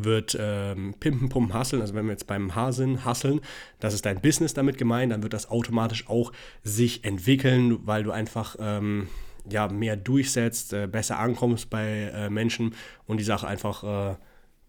wird 0.03 0.37
ähm, 0.39 0.93
Pimpen, 0.99 1.29
Pumpen, 1.29 1.53
Hasseln, 1.53 1.81
also 1.81 1.93
wenn 1.93 2.05
wir 2.05 2.11
jetzt 2.11 2.27
beim 2.27 2.55
H 2.55 2.73
sind, 2.73 3.05
Hasseln, 3.05 3.41
das 3.79 3.93
ist 3.93 4.05
dein 4.05 4.21
Business 4.21 4.53
damit 4.53 4.77
gemeint, 4.77 5.11
dann 5.11 5.23
wird 5.23 5.33
das 5.33 5.49
automatisch 5.49 6.07
auch 6.07 6.31
sich 6.63 7.03
entwickeln, 7.03 7.79
weil 7.85 8.03
du 8.03 8.11
einfach 8.11 8.55
ähm, 8.59 9.07
ja, 9.49 9.67
mehr 9.67 9.95
durchsetzt, 9.95 10.73
äh, 10.73 10.87
besser 10.87 11.19
ankommst 11.19 11.69
bei 11.69 12.11
äh, 12.13 12.29
Menschen 12.29 12.75
und 13.05 13.19
die 13.19 13.23
Sache 13.23 13.47
einfach 13.47 13.83
äh, 13.83 14.15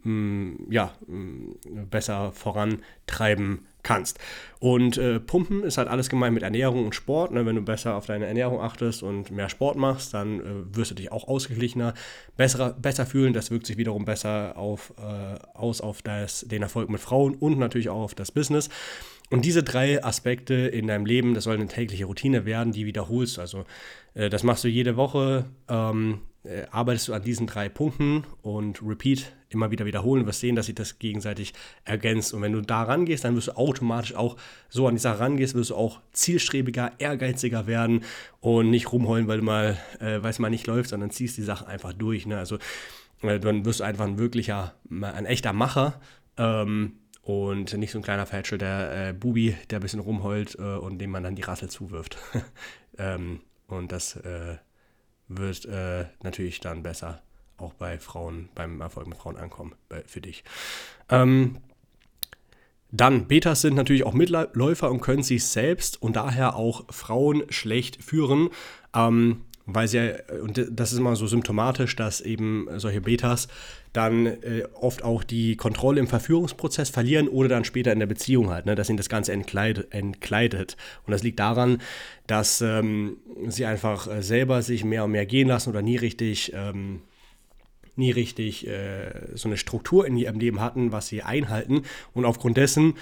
mh, 0.09 0.59
ja, 0.71 0.93
mh, 1.07 1.85
besser 1.91 2.33
vorantreiben 2.33 3.67
kannst. 3.83 4.19
Und 4.59 4.99
äh, 4.99 5.21
Pumpen 5.21 5.63
ist 5.65 5.79
halt 5.79 5.89
alles 5.89 6.11
gemeint 6.11 6.35
mit 6.35 6.43
Ernährung 6.43 6.85
und 6.85 6.95
Sport. 6.95 7.33
Ne? 7.33 7.47
Wenn 7.47 7.57
du 7.57 7.63
besser 7.63 7.97
auf 7.97 8.07
deine 8.07 8.27
Ernährung 8.27 8.61
achtest 8.61 9.03
und 9.03 9.31
mehr 9.31 9.49
Sport 9.49 9.77
machst, 9.77 10.13
dann 10.15 10.41
äh, 10.41 10.77
wirst 10.77 10.91
du 10.91 10.95
dich 10.95 11.11
auch 11.13 11.27
ausgeglichener, 11.29 11.95
besser, 12.37 12.75
besser 12.75 13.07
fühlen. 13.07 13.33
Das 13.33 13.51
wirkt 13.51 13.67
sich 13.67 13.77
wiederum 13.77 14.05
besser 14.05 14.57
auf, 14.57 14.93
äh, 14.99 15.39
aus 15.55 15.81
auf 15.81 16.03
das, 16.03 16.41
den 16.43 16.63
Erfolg 16.63 16.91
mit 16.91 17.01
Frauen 17.01 17.35
und 17.35 17.59
natürlich 17.59 17.89
auch 17.89 18.03
auf 18.03 18.15
das 18.15 18.33
Business. 18.33 18.69
Und 19.31 19.45
diese 19.45 19.63
drei 19.63 20.05
Aspekte 20.05 20.55
in 20.55 20.89
deinem 20.89 21.07
Leben, 21.07 21.35
das 21.35 21.45
soll 21.45 21.55
eine 21.55 21.69
tägliche 21.69 22.05
Routine 22.05 22.45
werden, 22.45 22.73
die 22.73 22.85
wiederholst. 22.85 23.39
Also 23.39 23.65
äh, 24.15 24.29
das 24.29 24.43
machst 24.43 24.65
du 24.65 24.69
jede 24.69 24.97
Woche. 24.97 25.47
Ähm, 25.69 26.21
äh, 26.45 26.63
arbeitest 26.71 27.09
du 27.09 27.15
an 27.15 27.23
diesen 27.23 27.47
drei 27.47 27.69
Punkten 27.69 28.25
und 28.43 28.83
repeat 28.83 29.33
immer 29.51 29.71
wieder 29.71 29.85
wiederholen, 29.85 30.27
wirst 30.27 30.41
sehen, 30.41 30.57
dass 30.57 30.67
sich 30.67 30.75
das 30.75 30.99
gegenseitig 30.99 31.53
ergänzt. 31.85 32.33
Und 32.33 32.43
wenn 32.43 32.53
du 32.53 32.61
da 32.63 32.85
rangehst, 32.85 33.25
dann 33.25 33.37
wirst 33.37 33.49
du 33.49 33.57
automatisch 33.57 34.15
auch 34.15 34.37
so 34.69 34.87
an 34.87 34.95
die 34.95 35.01
Sache 35.01 35.21
rangehst, 35.21 35.55
wirst 35.55 35.71
du 35.71 35.75
auch 35.75 36.01
zielstrebiger, 36.13 36.93
ehrgeiziger 36.99 37.67
werden 37.67 38.05
und 38.41 38.71
nicht 38.71 38.93
rumheulen, 38.93 39.29
weil 39.29 39.39
du 39.39 39.45
mal, 39.45 39.77
äh, 39.99 40.23
weil 40.23 40.31
es 40.31 40.39
mal 40.39 40.51
nicht 40.51 40.67
läuft, 40.67 40.91
sondern 40.91 41.11
ziehst 41.11 41.37
die 41.37 41.43
Sachen 41.43 41.67
einfach 41.67 41.93
durch. 41.93 42.27
Ne? 42.27 42.39
Also 42.39 42.59
äh, 43.23 43.41
dann 43.41 43.65
wirst 43.65 43.81
du 43.81 43.85
einfach 43.85 44.07
ein 44.07 44.19
wirklicher, 44.19 44.75
ein 44.89 45.27
echter 45.27 45.53
Macher. 45.53 46.01
Ähm, 46.37 46.93
und 47.23 47.77
nicht 47.77 47.91
so 47.91 47.99
ein 47.99 48.03
kleiner 48.03 48.27
Fätschel, 48.27 48.59
der 48.59 49.09
äh, 49.09 49.13
Bubi, 49.13 49.55
der 49.69 49.79
ein 49.79 49.83
bisschen 49.83 50.01
rumheult 50.01 50.57
äh, 50.59 50.77
und 50.77 50.99
dem 50.99 51.11
man 51.11 51.23
dann 51.23 51.37
die 51.37 51.43
Rassel 51.43 51.69
zuwirft. 51.69 52.17
ähm, 52.99 53.41
und 53.67 53.93
das 53.93 54.17
äh, 54.17 54.57
wird 55.31 55.65
äh, 55.67 56.07
natürlich 56.23 56.61
dann 56.61 56.83
besser 56.83 57.23
auch 57.57 57.73
bei 57.75 57.99
Frauen, 57.99 58.49
beim 58.55 58.81
Erfolg 58.81 59.07
mit 59.07 59.19
Frauen 59.19 59.37
ankommen 59.37 59.75
bei, 59.89 60.03
für 60.07 60.21
dich. 60.21 60.45
Ähm, 61.09 61.59
dann, 62.91 63.29
Betas 63.29 63.61
sind 63.61 63.75
natürlich 63.75 64.05
auch 64.05 64.15
Mitläufer 64.15 64.91
und 64.91 65.01
können 65.01 65.23
sich 65.23 65.45
selbst 65.45 66.03
und 66.03 66.17
daher 66.17 66.57
auch 66.57 66.93
Frauen 66.93 67.45
schlecht 67.51 68.03
führen. 68.03 68.51
Ähm, 68.95 69.45
weil 69.75 69.89
sie, 69.89 70.15
und 70.43 70.67
das 70.71 70.93
ist 70.93 70.99
immer 70.99 71.17
so 71.17 71.27
symptomatisch, 71.27 71.97
dass 71.97 72.21
eben 72.21 72.69
solche 72.77 73.01
Betas 73.01 73.49
dann 73.93 74.27
äh, 74.27 74.65
oft 74.75 75.03
auch 75.03 75.25
die 75.25 75.57
Kontrolle 75.57 76.01
im 76.01 76.07
Verführungsprozess 76.07 76.91
verlieren 76.91 77.29
oder 77.29 77.49
dann 77.49 77.65
später 77.65 77.93
in 77.93 77.99
der 77.99 78.07
Beziehung 78.07 78.51
halt, 78.51 78.67
ne, 78.67 78.75
dass 78.75 78.89
ihnen 78.89 78.99
das 78.99 79.09
Ganze 79.09 79.33
entkleidet. 79.33 79.93
entkleidet. 79.93 80.77
Und 81.07 81.13
das 81.13 81.23
liegt 81.23 81.41
daran, 81.41 81.79
dass 82.27 82.61
ähm, 82.61 83.17
sie 83.49 83.67
einfach 83.67 84.07
äh, 84.07 84.23
selber 84.23 84.63
sich 84.63 84.85
mehr 84.85 85.05
und 85.05 85.13
mehr 85.13 85.27
gehen 85.27 85.49
lassen 85.49 85.71
oder 85.71 85.83
nie 85.83 85.97
richtig, 85.97 86.53
ähm, 86.55 87.03
nie 87.97 88.13
richtig 88.13 88.67
äh, 88.69 89.11
so 89.35 89.49
eine 89.49 89.57
Struktur 89.57 90.07
in 90.07 90.17
ihrem 90.17 90.39
Leben 90.39 90.61
hatten, 90.61 90.93
was 90.93 91.09
sie 91.09 91.23
einhalten. 91.23 91.83
Und 92.15 92.25
aufgrund 92.25 92.57
dessen 92.57 92.95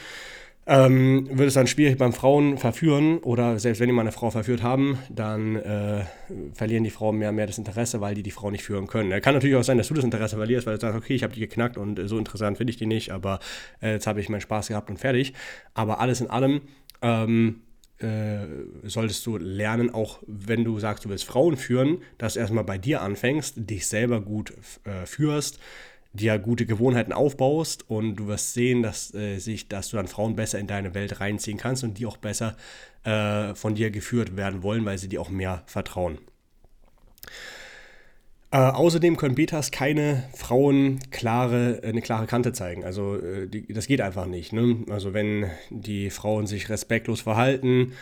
ähm, 0.68 1.26
wird 1.30 1.48
es 1.48 1.54
dann 1.54 1.66
schwierig 1.66 1.96
beim 1.96 2.12
Frauen 2.12 2.58
verführen 2.58 3.18
oder 3.18 3.58
selbst 3.58 3.80
wenn 3.80 3.88
die 3.88 3.94
mal 3.94 4.02
eine 4.02 4.12
Frau 4.12 4.30
verführt 4.30 4.62
haben, 4.62 4.98
dann 5.08 5.56
äh, 5.56 6.04
verlieren 6.52 6.84
die 6.84 6.90
Frauen 6.90 7.16
mehr 7.16 7.30
und 7.30 7.36
mehr 7.36 7.46
das 7.46 7.56
Interesse, 7.56 8.02
weil 8.02 8.14
die 8.14 8.22
die 8.22 8.30
Frau 8.30 8.50
nicht 8.50 8.62
führen 8.62 8.86
können. 8.86 9.18
Kann 9.22 9.32
natürlich 9.32 9.56
auch 9.56 9.64
sein, 9.64 9.78
dass 9.78 9.88
du 9.88 9.94
das 9.94 10.04
Interesse 10.04 10.36
verlierst, 10.36 10.66
weil 10.66 10.74
du 10.74 10.80
sagst, 10.80 10.98
okay, 10.98 11.14
ich 11.14 11.22
habe 11.22 11.32
die 11.32 11.40
geknackt 11.40 11.78
und 11.78 11.98
so 12.06 12.18
interessant 12.18 12.58
finde 12.58 12.70
ich 12.70 12.76
die 12.76 12.84
nicht, 12.84 13.10
aber 13.12 13.38
äh, 13.80 13.92
jetzt 13.92 14.06
habe 14.06 14.20
ich 14.20 14.28
meinen 14.28 14.42
Spaß 14.42 14.68
gehabt 14.68 14.90
und 14.90 14.98
fertig. 14.98 15.32
Aber 15.72 16.00
alles 16.00 16.20
in 16.20 16.28
allem 16.28 16.60
ähm, 17.00 17.62
äh, 17.96 18.46
solltest 18.82 19.24
du 19.24 19.38
lernen, 19.38 19.88
auch 19.88 20.18
wenn 20.26 20.64
du 20.64 20.78
sagst, 20.78 21.06
du 21.06 21.08
willst 21.08 21.24
Frauen 21.24 21.56
führen, 21.56 22.02
dass 22.18 22.34
du 22.34 22.40
erstmal 22.40 22.64
bei 22.64 22.76
dir 22.76 23.00
anfängst, 23.00 23.54
dich 23.56 23.86
selber 23.86 24.20
gut 24.20 24.52
äh, 24.84 25.06
führst, 25.06 25.60
dir 26.20 26.38
gute 26.38 26.66
Gewohnheiten 26.66 27.12
aufbaust 27.12 27.88
und 27.88 28.16
du 28.16 28.26
wirst 28.26 28.54
sehen, 28.54 28.82
dass, 28.82 29.14
äh, 29.14 29.38
sich, 29.38 29.68
dass 29.68 29.90
du 29.90 29.96
dann 29.96 30.06
Frauen 30.06 30.36
besser 30.36 30.58
in 30.58 30.66
deine 30.66 30.94
Welt 30.94 31.20
reinziehen 31.20 31.58
kannst 31.58 31.84
und 31.84 31.98
die 31.98 32.06
auch 32.06 32.16
besser 32.16 32.56
äh, 33.04 33.54
von 33.54 33.74
dir 33.74 33.90
geführt 33.90 34.36
werden 34.36 34.62
wollen, 34.62 34.84
weil 34.84 34.98
sie 34.98 35.08
dir 35.08 35.20
auch 35.20 35.30
mehr 35.30 35.62
vertrauen. 35.66 36.18
Äh, 38.50 38.56
außerdem 38.56 39.18
können 39.18 39.34
Betas 39.34 39.70
keine 39.70 40.24
Frauen 40.34 41.00
klare, 41.10 41.80
eine 41.84 42.00
klare 42.00 42.26
Kante 42.26 42.52
zeigen. 42.52 42.82
Also 42.82 43.16
äh, 43.16 43.46
die, 43.46 43.70
das 43.72 43.86
geht 43.86 44.00
einfach 44.00 44.26
nicht. 44.26 44.52
Ne? 44.54 44.84
Also 44.88 45.12
wenn 45.12 45.50
die 45.68 46.08
Frauen 46.08 46.46
sich 46.46 46.70
respektlos 46.70 47.20
verhalten, 47.20 47.92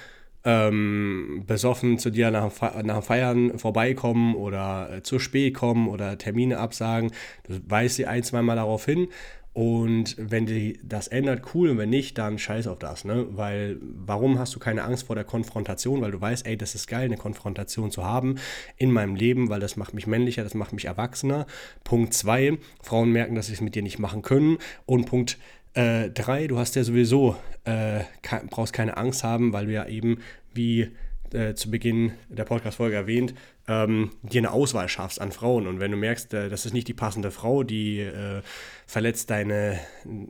ähm, 0.46 1.42
besoffen 1.46 1.98
zu 1.98 2.10
dir 2.10 2.30
nach, 2.30 2.50
nach 2.82 3.02
Feiern 3.02 3.58
vorbeikommen 3.58 4.34
oder 4.34 4.88
äh, 4.90 5.02
zu 5.02 5.18
spät 5.18 5.52
kommen 5.52 5.88
oder 5.88 6.16
Termine 6.16 6.58
absagen, 6.58 7.10
du 7.46 7.60
weist 7.66 7.96
sie 7.96 8.06
ein, 8.06 8.22
zweimal 8.22 8.56
darauf 8.56 8.86
hin 8.86 9.08
und 9.56 10.16
wenn 10.18 10.44
die 10.44 10.78
das 10.82 11.08
ändert, 11.08 11.54
cool. 11.54 11.70
Und 11.70 11.78
wenn 11.78 11.88
nicht, 11.88 12.18
dann 12.18 12.38
scheiß 12.38 12.66
auf 12.66 12.78
das. 12.78 13.06
Ne? 13.06 13.26
Weil 13.30 13.78
warum 13.80 14.38
hast 14.38 14.54
du 14.54 14.58
keine 14.58 14.84
Angst 14.84 15.06
vor 15.06 15.16
der 15.16 15.24
Konfrontation? 15.24 16.02
Weil 16.02 16.10
du 16.10 16.20
weißt, 16.20 16.46
ey, 16.46 16.58
das 16.58 16.74
ist 16.74 16.88
geil, 16.88 17.06
eine 17.06 17.16
Konfrontation 17.16 17.90
zu 17.90 18.04
haben 18.04 18.34
in 18.76 18.92
meinem 18.92 19.14
Leben, 19.14 19.48
weil 19.48 19.58
das 19.58 19.76
macht 19.76 19.94
mich 19.94 20.06
männlicher, 20.06 20.42
das 20.42 20.52
macht 20.52 20.74
mich 20.74 20.84
erwachsener. 20.84 21.46
Punkt 21.84 22.12
zwei, 22.12 22.58
Frauen 22.82 23.12
merken, 23.12 23.34
dass 23.34 23.46
sie 23.46 23.54
es 23.54 23.62
mit 23.62 23.74
dir 23.74 23.82
nicht 23.82 23.98
machen 23.98 24.20
können. 24.20 24.58
Und 24.84 25.06
Punkt 25.06 25.38
äh, 25.76 26.10
drei, 26.10 26.46
du 26.46 26.58
hast 26.58 26.74
ja 26.74 26.84
sowieso, 26.84 27.36
äh, 27.64 28.00
brauchst 28.50 28.72
keine 28.72 28.96
Angst 28.96 29.22
haben, 29.22 29.52
weil 29.52 29.66
du 29.66 29.72
ja 29.72 29.86
eben 29.86 30.20
wie 30.54 30.90
äh, 31.32 31.54
zu 31.54 31.70
Beginn 31.70 32.12
der 32.28 32.44
Podcast-Folge 32.44 32.96
erwähnt, 32.96 33.34
ähm, 33.68 34.12
dir 34.22 34.40
eine 34.40 34.52
Auswahl 34.52 34.88
schaffst 34.88 35.20
an 35.20 35.32
Frauen. 35.32 35.66
Und 35.66 35.78
wenn 35.78 35.90
du 35.90 35.96
merkst, 35.98 36.32
äh, 36.32 36.48
das 36.48 36.64
ist 36.64 36.72
nicht 36.72 36.88
die 36.88 36.94
passende 36.94 37.30
Frau, 37.30 37.62
die 37.62 38.00
äh, 38.00 38.40
verletzt 38.86 39.28
deine, 39.28 39.78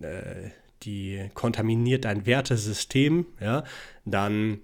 äh, 0.00 0.50
die 0.82 1.30
kontaminiert 1.34 2.04
dein 2.04 2.26
Wertesystem, 2.26 3.26
ja, 3.40 3.64
dann 4.04 4.60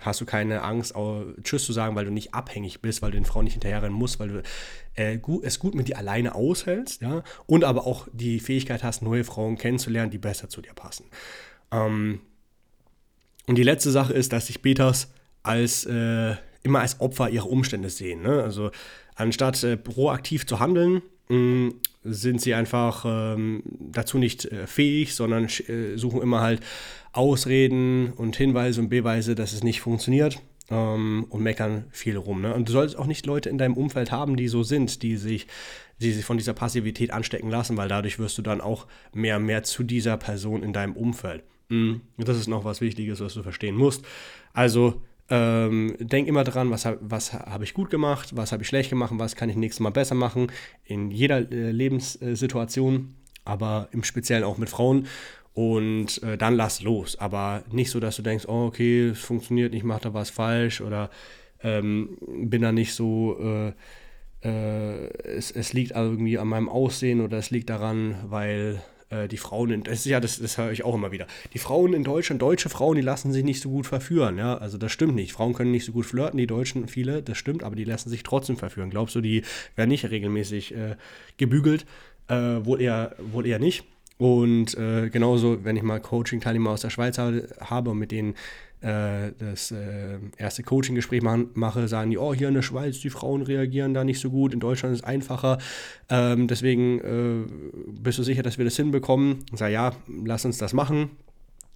hast 0.00 0.20
du 0.20 0.26
keine 0.26 0.62
Angst, 0.62 0.94
Tschüss 1.42 1.64
zu 1.64 1.72
sagen, 1.72 1.96
weil 1.96 2.04
du 2.04 2.10
nicht 2.10 2.34
abhängig 2.34 2.80
bist, 2.80 3.02
weil 3.02 3.10
du 3.10 3.18
den 3.18 3.24
Frauen 3.24 3.44
nicht 3.44 3.54
hinterherrennen 3.54 3.96
musst, 3.96 4.20
weil 4.20 4.28
du 4.28 4.42
äh, 4.94 5.18
gut, 5.18 5.44
es 5.44 5.58
gut 5.58 5.74
mit 5.74 5.88
dir 5.88 5.98
alleine 5.98 6.34
aushältst, 6.34 7.02
ja, 7.02 7.22
und 7.46 7.64
aber 7.64 7.86
auch 7.86 8.08
die 8.12 8.40
Fähigkeit 8.40 8.82
hast, 8.82 9.02
neue 9.02 9.24
Frauen 9.24 9.56
kennenzulernen, 9.56 10.10
die 10.10 10.18
besser 10.18 10.48
zu 10.48 10.60
dir 10.60 10.74
passen. 10.74 11.06
Ähm, 11.70 12.20
und 13.46 13.56
die 13.56 13.62
letzte 13.62 13.90
Sache 13.90 14.12
ist, 14.12 14.32
dass 14.32 14.46
sich 14.46 14.60
Betas 14.62 15.08
als 15.42 15.84
äh, 15.86 16.34
immer 16.62 16.80
als 16.80 17.00
Opfer 17.00 17.30
ihrer 17.30 17.48
Umstände 17.48 17.88
sehen. 17.90 18.22
Ne? 18.22 18.42
Also 18.42 18.70
anstatt 19.14 19.62
äh, 19.64 19.76
proaktiv 19.76 20.46
zu 20.46 20.60
handeln, 20.60 21.02
mm, 21.28 21.70
sind 22.04 22.40
sie 22.40 22.54
einfach 22.54 23.04
ähm, 23.06 23.62
dazu 23.92 24.18
nicht 24.18 24.44
äh, 24.46 24.66
fähig, 24.66 25.14
sondern 25.14 25.44
äh, 25.44 25.96
suchen 25.96 26.22
immer 26.22 26.40
halt 26.40 26.60
Ausreden 27.12 28.12
und 28.12 28.36
Hinweise 28.36 28.80
und 28.80 28.88
Beweise, 28.88 29.34
dass 29.34 29.52
es 29.52 29.64
nicht 29.64 29.80
funktioniert 29.80 30.40
ähm, 30.70 31.26
und 31.28 31.42
meckern 31.42 31.84
viel 31.90 32.16
rum. 32.16 32.42
Ne? 32.42 32.54
Und 32.54 32.68
du 32.68 32.72
solltest 32.72 32.98
auch 32.98 33.06
nicht 33.06 33.26
Leute 33.26 33.48
in 33.48 33.58
deinem 33.58 33.74
Umfeld 33.74 34.12
haben, 34.12 34.36
die 34.36 34.48
so 34.48 34.62
sind, 34.62 35.02
die 35.02 35.16
sich, 35.16 35.46
die 36.00 36.12
sich 36.12 36.24
von 36.24 36.38
dieser 36.38 36.54
Passivität 36.54 37.12
anstecken 37.12 37.50
lassen, 37.50 37.76
weil 37.76 37.88
dadurch 37.88 38.18
wirst 38.18 38.38
du 38.38 38.42
dann 38.42 38.60
auch 38.60 38.86
mehr 39.12 39.36
und 39.36 39.44
mehr 39.44 39.62
zu 39.62 39.82
dieser 39.82 40.16
Person 40.16 40.62
in 40.62 40.72
deinem 40.72 40.94
Umfeld. 40.94 41.42
Mhm. 41.68 42.02
Das 42.16 42.36
ist 42.36 42.48
noch 42.48 42.64
was 42.64 42.80
Wichtiges, 42.80 43.20
was 43.20 43.34
du 43.34 43.42
verstehen 43.42 43.76
musst. 43.76 44.04
Also 44.52 45.02
ähm, 45.30 45.94
denk 45.98 46.26
immer 46.28 46.44
dran, 46.44 46.70
was, 46.70 46.88
was 47.00 47.32
habe 47.32 47.64
ich 47.64 47.74
gut 47.74 47.90
gemacht, 47.90 48.36
was 48.36 48.52
habe 48.52 48.62
ich 48.62 48.68
schlecht 48.68 48.90
gemacht, 48.90 49.12
was 49.16 49.36
kann 49.36 49.50
ich 49.50 49.56
nächstes 49.56 49.80
Mal 49.80 49.90
besser 49.90 50.14
machen, 50.14 50.50
in 50.84 51.10
jeder 51.10 51.38
äh, 51.50 51.70
Lebenssituation, 51.70 53.14
aber 53.44 53.88
im 53.92 54.04
Speziellen 54.04 54.44
auch 54.44 54.58
mit 54.58 54.70
Frauen. 54.70 55.06
Und 55.54 56.22
äh, 56.22 56.38
dann 56.38 56.54
lass 56.54 56.82
los. 56.82 57.18
Aber 57.18 57.64
nicht 57.72 57.90
so, 57.90 57.98
dass 57.98 58.16
du 58.16 58.22
denkst, 58.22 58.44
oh, 58.46 58.66
okay, 58.66 59.08
es 59.08 59.18
funktioniert 59.18 59.72
nicht, 59.72 59.84
mach 59.84 59.98
da 59.98 60.14
was 60.14 60.30
falsch 60.30 60.80
oder 60.80 61.10
ähm, 61.62 62.16
bin 62.20 62.62
da 62.62 62.70
nicht 62.70 62.94
so. 62.94 63.36
Äh, 63.40 63.72
äh, 64.48 65.08
es, 65.24 65.50
es 65.50 65.72
liegt 65.72 65.92
irgendwie 65.92 66.38
an 66.38 66.46
meinem 66.46 66.68
Aussehen 66.68 67.20
oder 67.20 67.38
es 67.38 67.50
liegt 67.50 67.70
daran, 67.70 68.16
weil 68.28 68.80
äh, 69.10 69.28
die 69.28 69.36
Frauen 69.36 69.70
in, 69.70 69.82
das 69.82 70.00
ist 70.00 70.06
ja, 70.06 70.20
das, 70.20 70.38
das 70.38 70.58
höre 70.58 70.72
ich 70.72 70.84
auch 70.84 70.94
immer 70.94 71.12
wieder. 71.12 71.26
Die 71.54 71.58
Frauen 71.58 71.94
in 71.94 72.04
Deutschland, 72.04 72.42
deutsche 72.42 72.68
Frauen, 72.68 72.96
die 72.96 73.02
lassen 73.02 73.32
sich 73.32 73.44
nicht 73.44 73.60
so 73.60 73.70
gut 73.70 73.86
verführen, 73.86 74.38
ja. 74.38 74.56
Also 74.58 74.78
das 74.78 74.92
stimmt 74.92 75.14
nicht. 75.14 75.32
Frauen 75.32 75.54
können 75.54 75.70
nicht 75.70 75.84
so 75.84 75.92
gut 75.92 76.06
flirten, 76.06 76.38
die 76.38 76.46
Deutschen 76.46 76.88
viele, 76.88 77.22
das 77.22 77.38
stimmt, 77.38 77.62
aber 77.62 77.76
die 77.76 77.84
lassen 77.84 78.10
sich 78.10 78.22
trotzdem 78.22 78.56
verführen. 78.56 78.90
Glaubst 78.90 79.14
du, 79.14 79.20
die 79.20 79.42
werden 79.76 79.90
nicht 79.90 80.08
regelmäßig 80.08 80.74
äh, 80.74 80.96
gebügelt? 81.36 81.86
Äh, 82.28 82.64
wohl 82.64 82.80
eher, 82.80 83.16
wohl 83.18 83.46
eher 83.46 83.58
nicht. 83.58 83.84
Und 84.18 84.76
äh, 84.76 85.10
genauso, 85.10 85.64
wenn 85.64 85.76
ich 85.76 85.82
mal 85.82 86.00
Coaching-Teilnehmer 86.00 86.70
aus 86.70 86.80
der 86.80 86.90
Schweiz 86.90 87.18
habe, 87.18 87.48
habe 87.60 87.90
und 87.90 87.98
mit 87.98 88.10
denen 88.10 88.34
äh, 88.80 89.32
das 89.38 89.70
äh, 89.70 90.18
erste 90.36 90.62
Coaching-Gespräch 90.62 91.22
mache, 91.22 91.88
sagen 91.88 92.10
die, 92.10 92.18
oh, 92.18 92.34
hier 92.34 92.48
in 92.48 92.54
der 92.54 92.62
Schweiz, 92.62 93.00
die 93.00 93.10
Frauen 93.10 93.42
reagieren 93.42 93.94
da 93.94 94.04
nicht 94.04 94.20
so 94.20 94.30
gut, 94.30 94.52
in 94.52 94.60
Deutschland 94.60 94.94
ist 94.94 95.00
es 95.00 95.06
einfacher. 95.06 95.58
Ähm, 96.08 96.48
deswegen 96.48 96.98
äh, 97.00 97.92
bist 98.00 98.18
du 98.18 98.22
sicher, 98.22 98.42
dass 98.42 98.58
wir 98.58 98.64
das 98.64 98.76
hinbekommen? 98.76 99.44
Sage, 99.52 99.72
ja, 99.72 99.92
lass 100.24 100.44
uns 100.44 100.58
das 100.58 100.72
machen. 100.72 101.10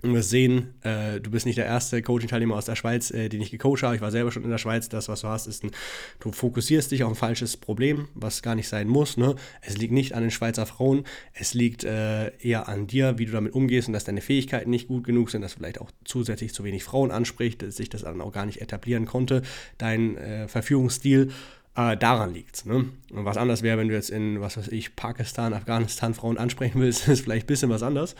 Und 0.02 0.14
wir 0.14 0.24
sehen, 0.24 0.74
äh, 0.82 1.20
du 1.20 1.30
bist 1.30 1.46
nicht 1.46 1.58
der 1.58 1.66
erste 1.66 2.02
Coaching-Teilnehmer 2.02 2.56
aus 2.56 2.64
der 2.64 2.74
Schweiz, 2.74 3.12
äh, 3.12 3.28
den 3.28 3.40
ich 3.40 3.52
gecoacht 3.52 3.84
habe. 3.84 3.94
Ich 3.94 4.00
war 4.00 4.10
selber 4.10 4.32
schon 4.32 4.42
in 4.42 4.50
der 4.50 4.58
Schweiz. 4.58 4.88
Das, 4.88 5.08
was 5.08 5.20
du 5.20 5.28
hast, 5.28 5.46
ist 5.46 5.62
ein, 5.62 5.70
du 6.18 6.32
fokussierst 6.32 6.90
dich 6.90 7.04
auf 7.04 7.10
ein 7.10 7.14
falsches 7.14 7.56
Problem, 7.56 8.08
was 8.14 8.42
gar 8.42 8.56
nicht 8.56 8.68
sein 8.68 8.88
muss. 8.88 9.16
Ne? 9.16 9.36
Es 9.60 9.78
liegt 9.78 9.92
nicht 9.92 10.14
an 10.14 10.22
den 10.22 10.32
Schweizer 10.32 10.66
Frauen, 10.66 11.04
es 11.34 11.54
liegt 11.54 11.84
äh, 11.84 12.36
eher 12.38 12.68
an 12.68 12.88
dir, 12.88 13.18
wie 13.18 13.26
du 13.26 13.32
damit 13.32 13.54
umgehst 13.54 13.86
und 13.86 13.94
dass 13.94 14.02
deine 14.02 14.20
Fähigkeiten 14.20 14.70
nicht 14.70 14.88
gut 14.88 15.04
genug 15.04 15.30
sind, 15.30 15.42
dass 15.42 15.54
vielleicht 15.54 15.80
auch 15.80 15.90
zusätzlich 16.04 16.52
zu 16.52 16.64
wenig 16.64 16.82
Frauen 16.82 17.12
anspricht, 17.12 17.62
dass 17.62 17.76
sich 17.76 17.88
das 17.88 18.02
dann 18.02 18.20
auch 18.20 18.32
gar 18.32 18.46
nicht 18.46 18.60
etablieren 18.60 19.06
konnte, 19.06 19.42
dein 19.78 20.16
äh, 20.16 20.48
Verführungsstil. 20.48 21.30
Äh, 21.74 21.96
daran 21.96 22.34
liegt 22.34 22.66
ne? 22.66 22.86
Und 23.12 23.24
was 23.24 23.38
anders 23.38 23.62
wäre, 23.62 23.78
wenn 23.78 23.88
du 23.88 23.94
jetzt 23.94 24.10
in, 24.10 24.40
was 24.40 24.58
weiß 24.58 24.68
ich, 24.68 24.94
Pakistan, 24.94 25.54
Afghanistan 25.54 26.12
Frauen 26.12 26.36
ansprechen 26.36 26.80
willst, 26.80 27.08
ist 27.08 27.22
vielleicht 27.22 27.44
ein 27.44 27.46
bisschen 27.46 27.70
was 27.70 27.82
anders. 27.82 28.14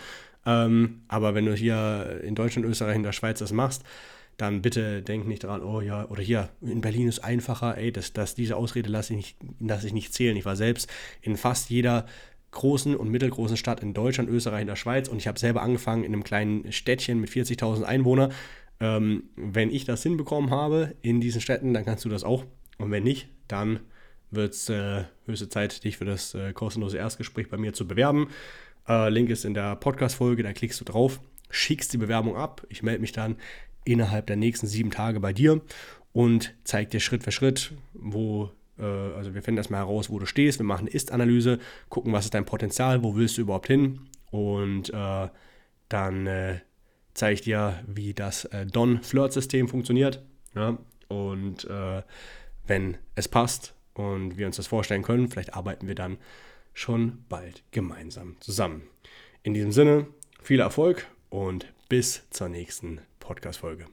Ähm, 0.44 1.02
aber 1.08 1.34
wenn 1.34 1.46
du 1.46 1.54
hier 1.54 2.20
in 2.24 2.34
Deutschland, 2.34 2.66
Österreich 2.66 2.96
und 2.96 3.02
der 3.04 3.12
Schweiz 3.12 3.38
das 3.38 3.52
machst, 3.52 3.84
dann 4.36 4.62
bitte 4.62 5.02
denk 5.02 5.26
nicht 5.26 5.44
daran, 5.44 5.62
oh 5.62 5.80
ja, 5.80 6.08
oder 6.08 6.22
hier, 6.22 6.48
in 6.62 6.80
Berlin 6.80 7.06
ist 7.06 7.20
einfacher, 7.20 7.76
ey, 7.76 7.92
das, 7.92 8.12
das, 8.12 8.34
diese 8.34 8.56
Ausrede 8.56 8.90
lasse 8.90 9.12
ich, 9.12 9.16
nicht, 9.16 9.36
lasse 9.60 9.86
ich 9.86 9.92
nicht 9.92 10.12
zählen. 10.14 10.36
Ich 10.36 10.44
war 10.44 10.56
selbst 10.56 10.90
in 11.20 11.36
fast 11.36 11.70
jeder 11.70 12.06
großen 12.50 12.96
und 12.96 13.10
mittelgroßen 13.10 13.56
Stadt 13.56 13.82
in 13.82 13.94
Deutschland, 13.94 14.28
Österreich 14.28 14.62
und 14.62 14.66
der 14.68 14.76
Schweiz 14.76 15.08
und 15.08 15.18
ich 15.18 15.26
habe 15.26 15.38
selber 15.38 15.62
angefangen 15.62 16.04
in 16.04 16.12
einem 16.12 16.24
kleinen 16.24 16.70
Städtchen 16.72 17.20
mit 17.20 17.30
40.000 17.30 17.82
Einwohnern. 17.82 18.32
Ähm, 18.80 19.24
wenn 19.36 19.70
ich 19.70 19.84
das 19.84 20.02
hinbekommen 20.02 20.50
habe 20.50 20.94
in 21.02 21.20
diesen 21.20 21.40
Städten, 21.40 21.72
dann 21.72 21.84
kannst 21.84 22.04
du 22.04 22.08
das 22.08 22.24
auch. 22.24 22.44
Und 22.78 22.90
wenn 22.90 23.04
nicht, 23.04 23.28
dann 23.48 23.80
wird 24.30 24.54
es 24.54 24.68
äh, 24.68 25.04
höchste 25.26 25.48
Zeit, 25.48 25.84
dich 25.84 25.98
für 25.98 26.04
das 26.04 26.34
äh, 26.34 26.52
kostenlose 26.52 26.98
Erstgespräch 26.98 27.48
bei 27.48 27.58
mir 27.58 27.72
zu 27.74 27.86
bewerben. 27.86 28.28
Äh, 28.88 29.10
Link 29.10 29.30
ist 29.30 29.44
in 29.44 29.54
der 29.54 29.76
Podcast-Folge, 29.76 30.42
da 30.42 30.52
klickst 30.52 30.80
du 30.80 30.84
drauf, 30.84 31.20
schickst 31.50 31.92
die 31.92 31.98
Bewerbung 31.98 32.36
ab. 32.36 32.66
Ich 32.68 32.82
melde 32.82 33.00
mich 33.00 33.12
dann 33.12 33.36
innerhalb 33.84 34.26
der 34.26 34.36
nächsten 34.36 34.66
sieben 34.66 34.90
Tage 34.90 35.20
bei 35.20 35.32
dir 35.32 35.60
und 36.12 36.54
zeige 36.64 36.90
dir 36.90 37.00
Schritt 37.00 37.22
für 37.22 37.32
Schritt, 37.32 37.72
wo, 37.94 38.50
äh, 38.78 38.84
also 38.84 39.34
wir 39.34 39.42
finden 39.42 39.58
erstmal 39.58 39.80
heraus, 39.80 40.10
wo 40.10 40.18
du 40.18 40.26
stehst. 40.26 40.58
Wir 40.58 40.66
machen 40.66 40.86
eine 40.86 40.90
Ist-Analyse, 40.90 41.58
gucken, 41.88 42.12
was 42.12 42.26
ist 42.26 42.34
dein 42.34 42.44
Potenzial, 42.44 43.02
wo 43.02 43.16
willst 43.16 43.38
du 43.38 43.42
überhaupt 43.42 43.68
hin 43.68 44.00
und 44.30 44.92
äh, 44.92 45.28
dann 45.88 46.26
äh, 46.26 46.60
zeige 47.14 47.34
ich 47.34 47.40
dir, 47.42 47.82
wie 47.86 48.14
das 48.14 48.46
äh, 48.46 48.66
Don-Flirt-System 48.66 49.68
funktioniert. 49.68 50.22
Ja? 50.54 50.78
Und 51.08 51.64
äh, 51.64 52.02
wenn 52.66 52.96
es 53.14 53.28
passt 53.28 53.74
und 53.94 54.38
wir 54.38 54.46
uns 54.46 54.56
das 54.56 54.66
vorstellen 54.66 55.02
können, 55.02 55.28
vielleicht 55.28 55.54
arbeiten 55.54 55.86
wir 55.86 55.94
dann 55.94 56.16
schon 56.72 57.24
bald 57.28 57.62
gemeinsam 57.70 58.36
zusammen. 58.40 58.82
In 59.42 59.54
diesem 59.54 59.72
Sinne, 59.72 60.06
viel 60.40 60.60
Erfolg 60.60 61.06
und 61.30 61.72
bis 61.88 62.22
zur 62.30 62.48
nächsten 62.48 63.00
Podcast-Folge. 63.20 63.86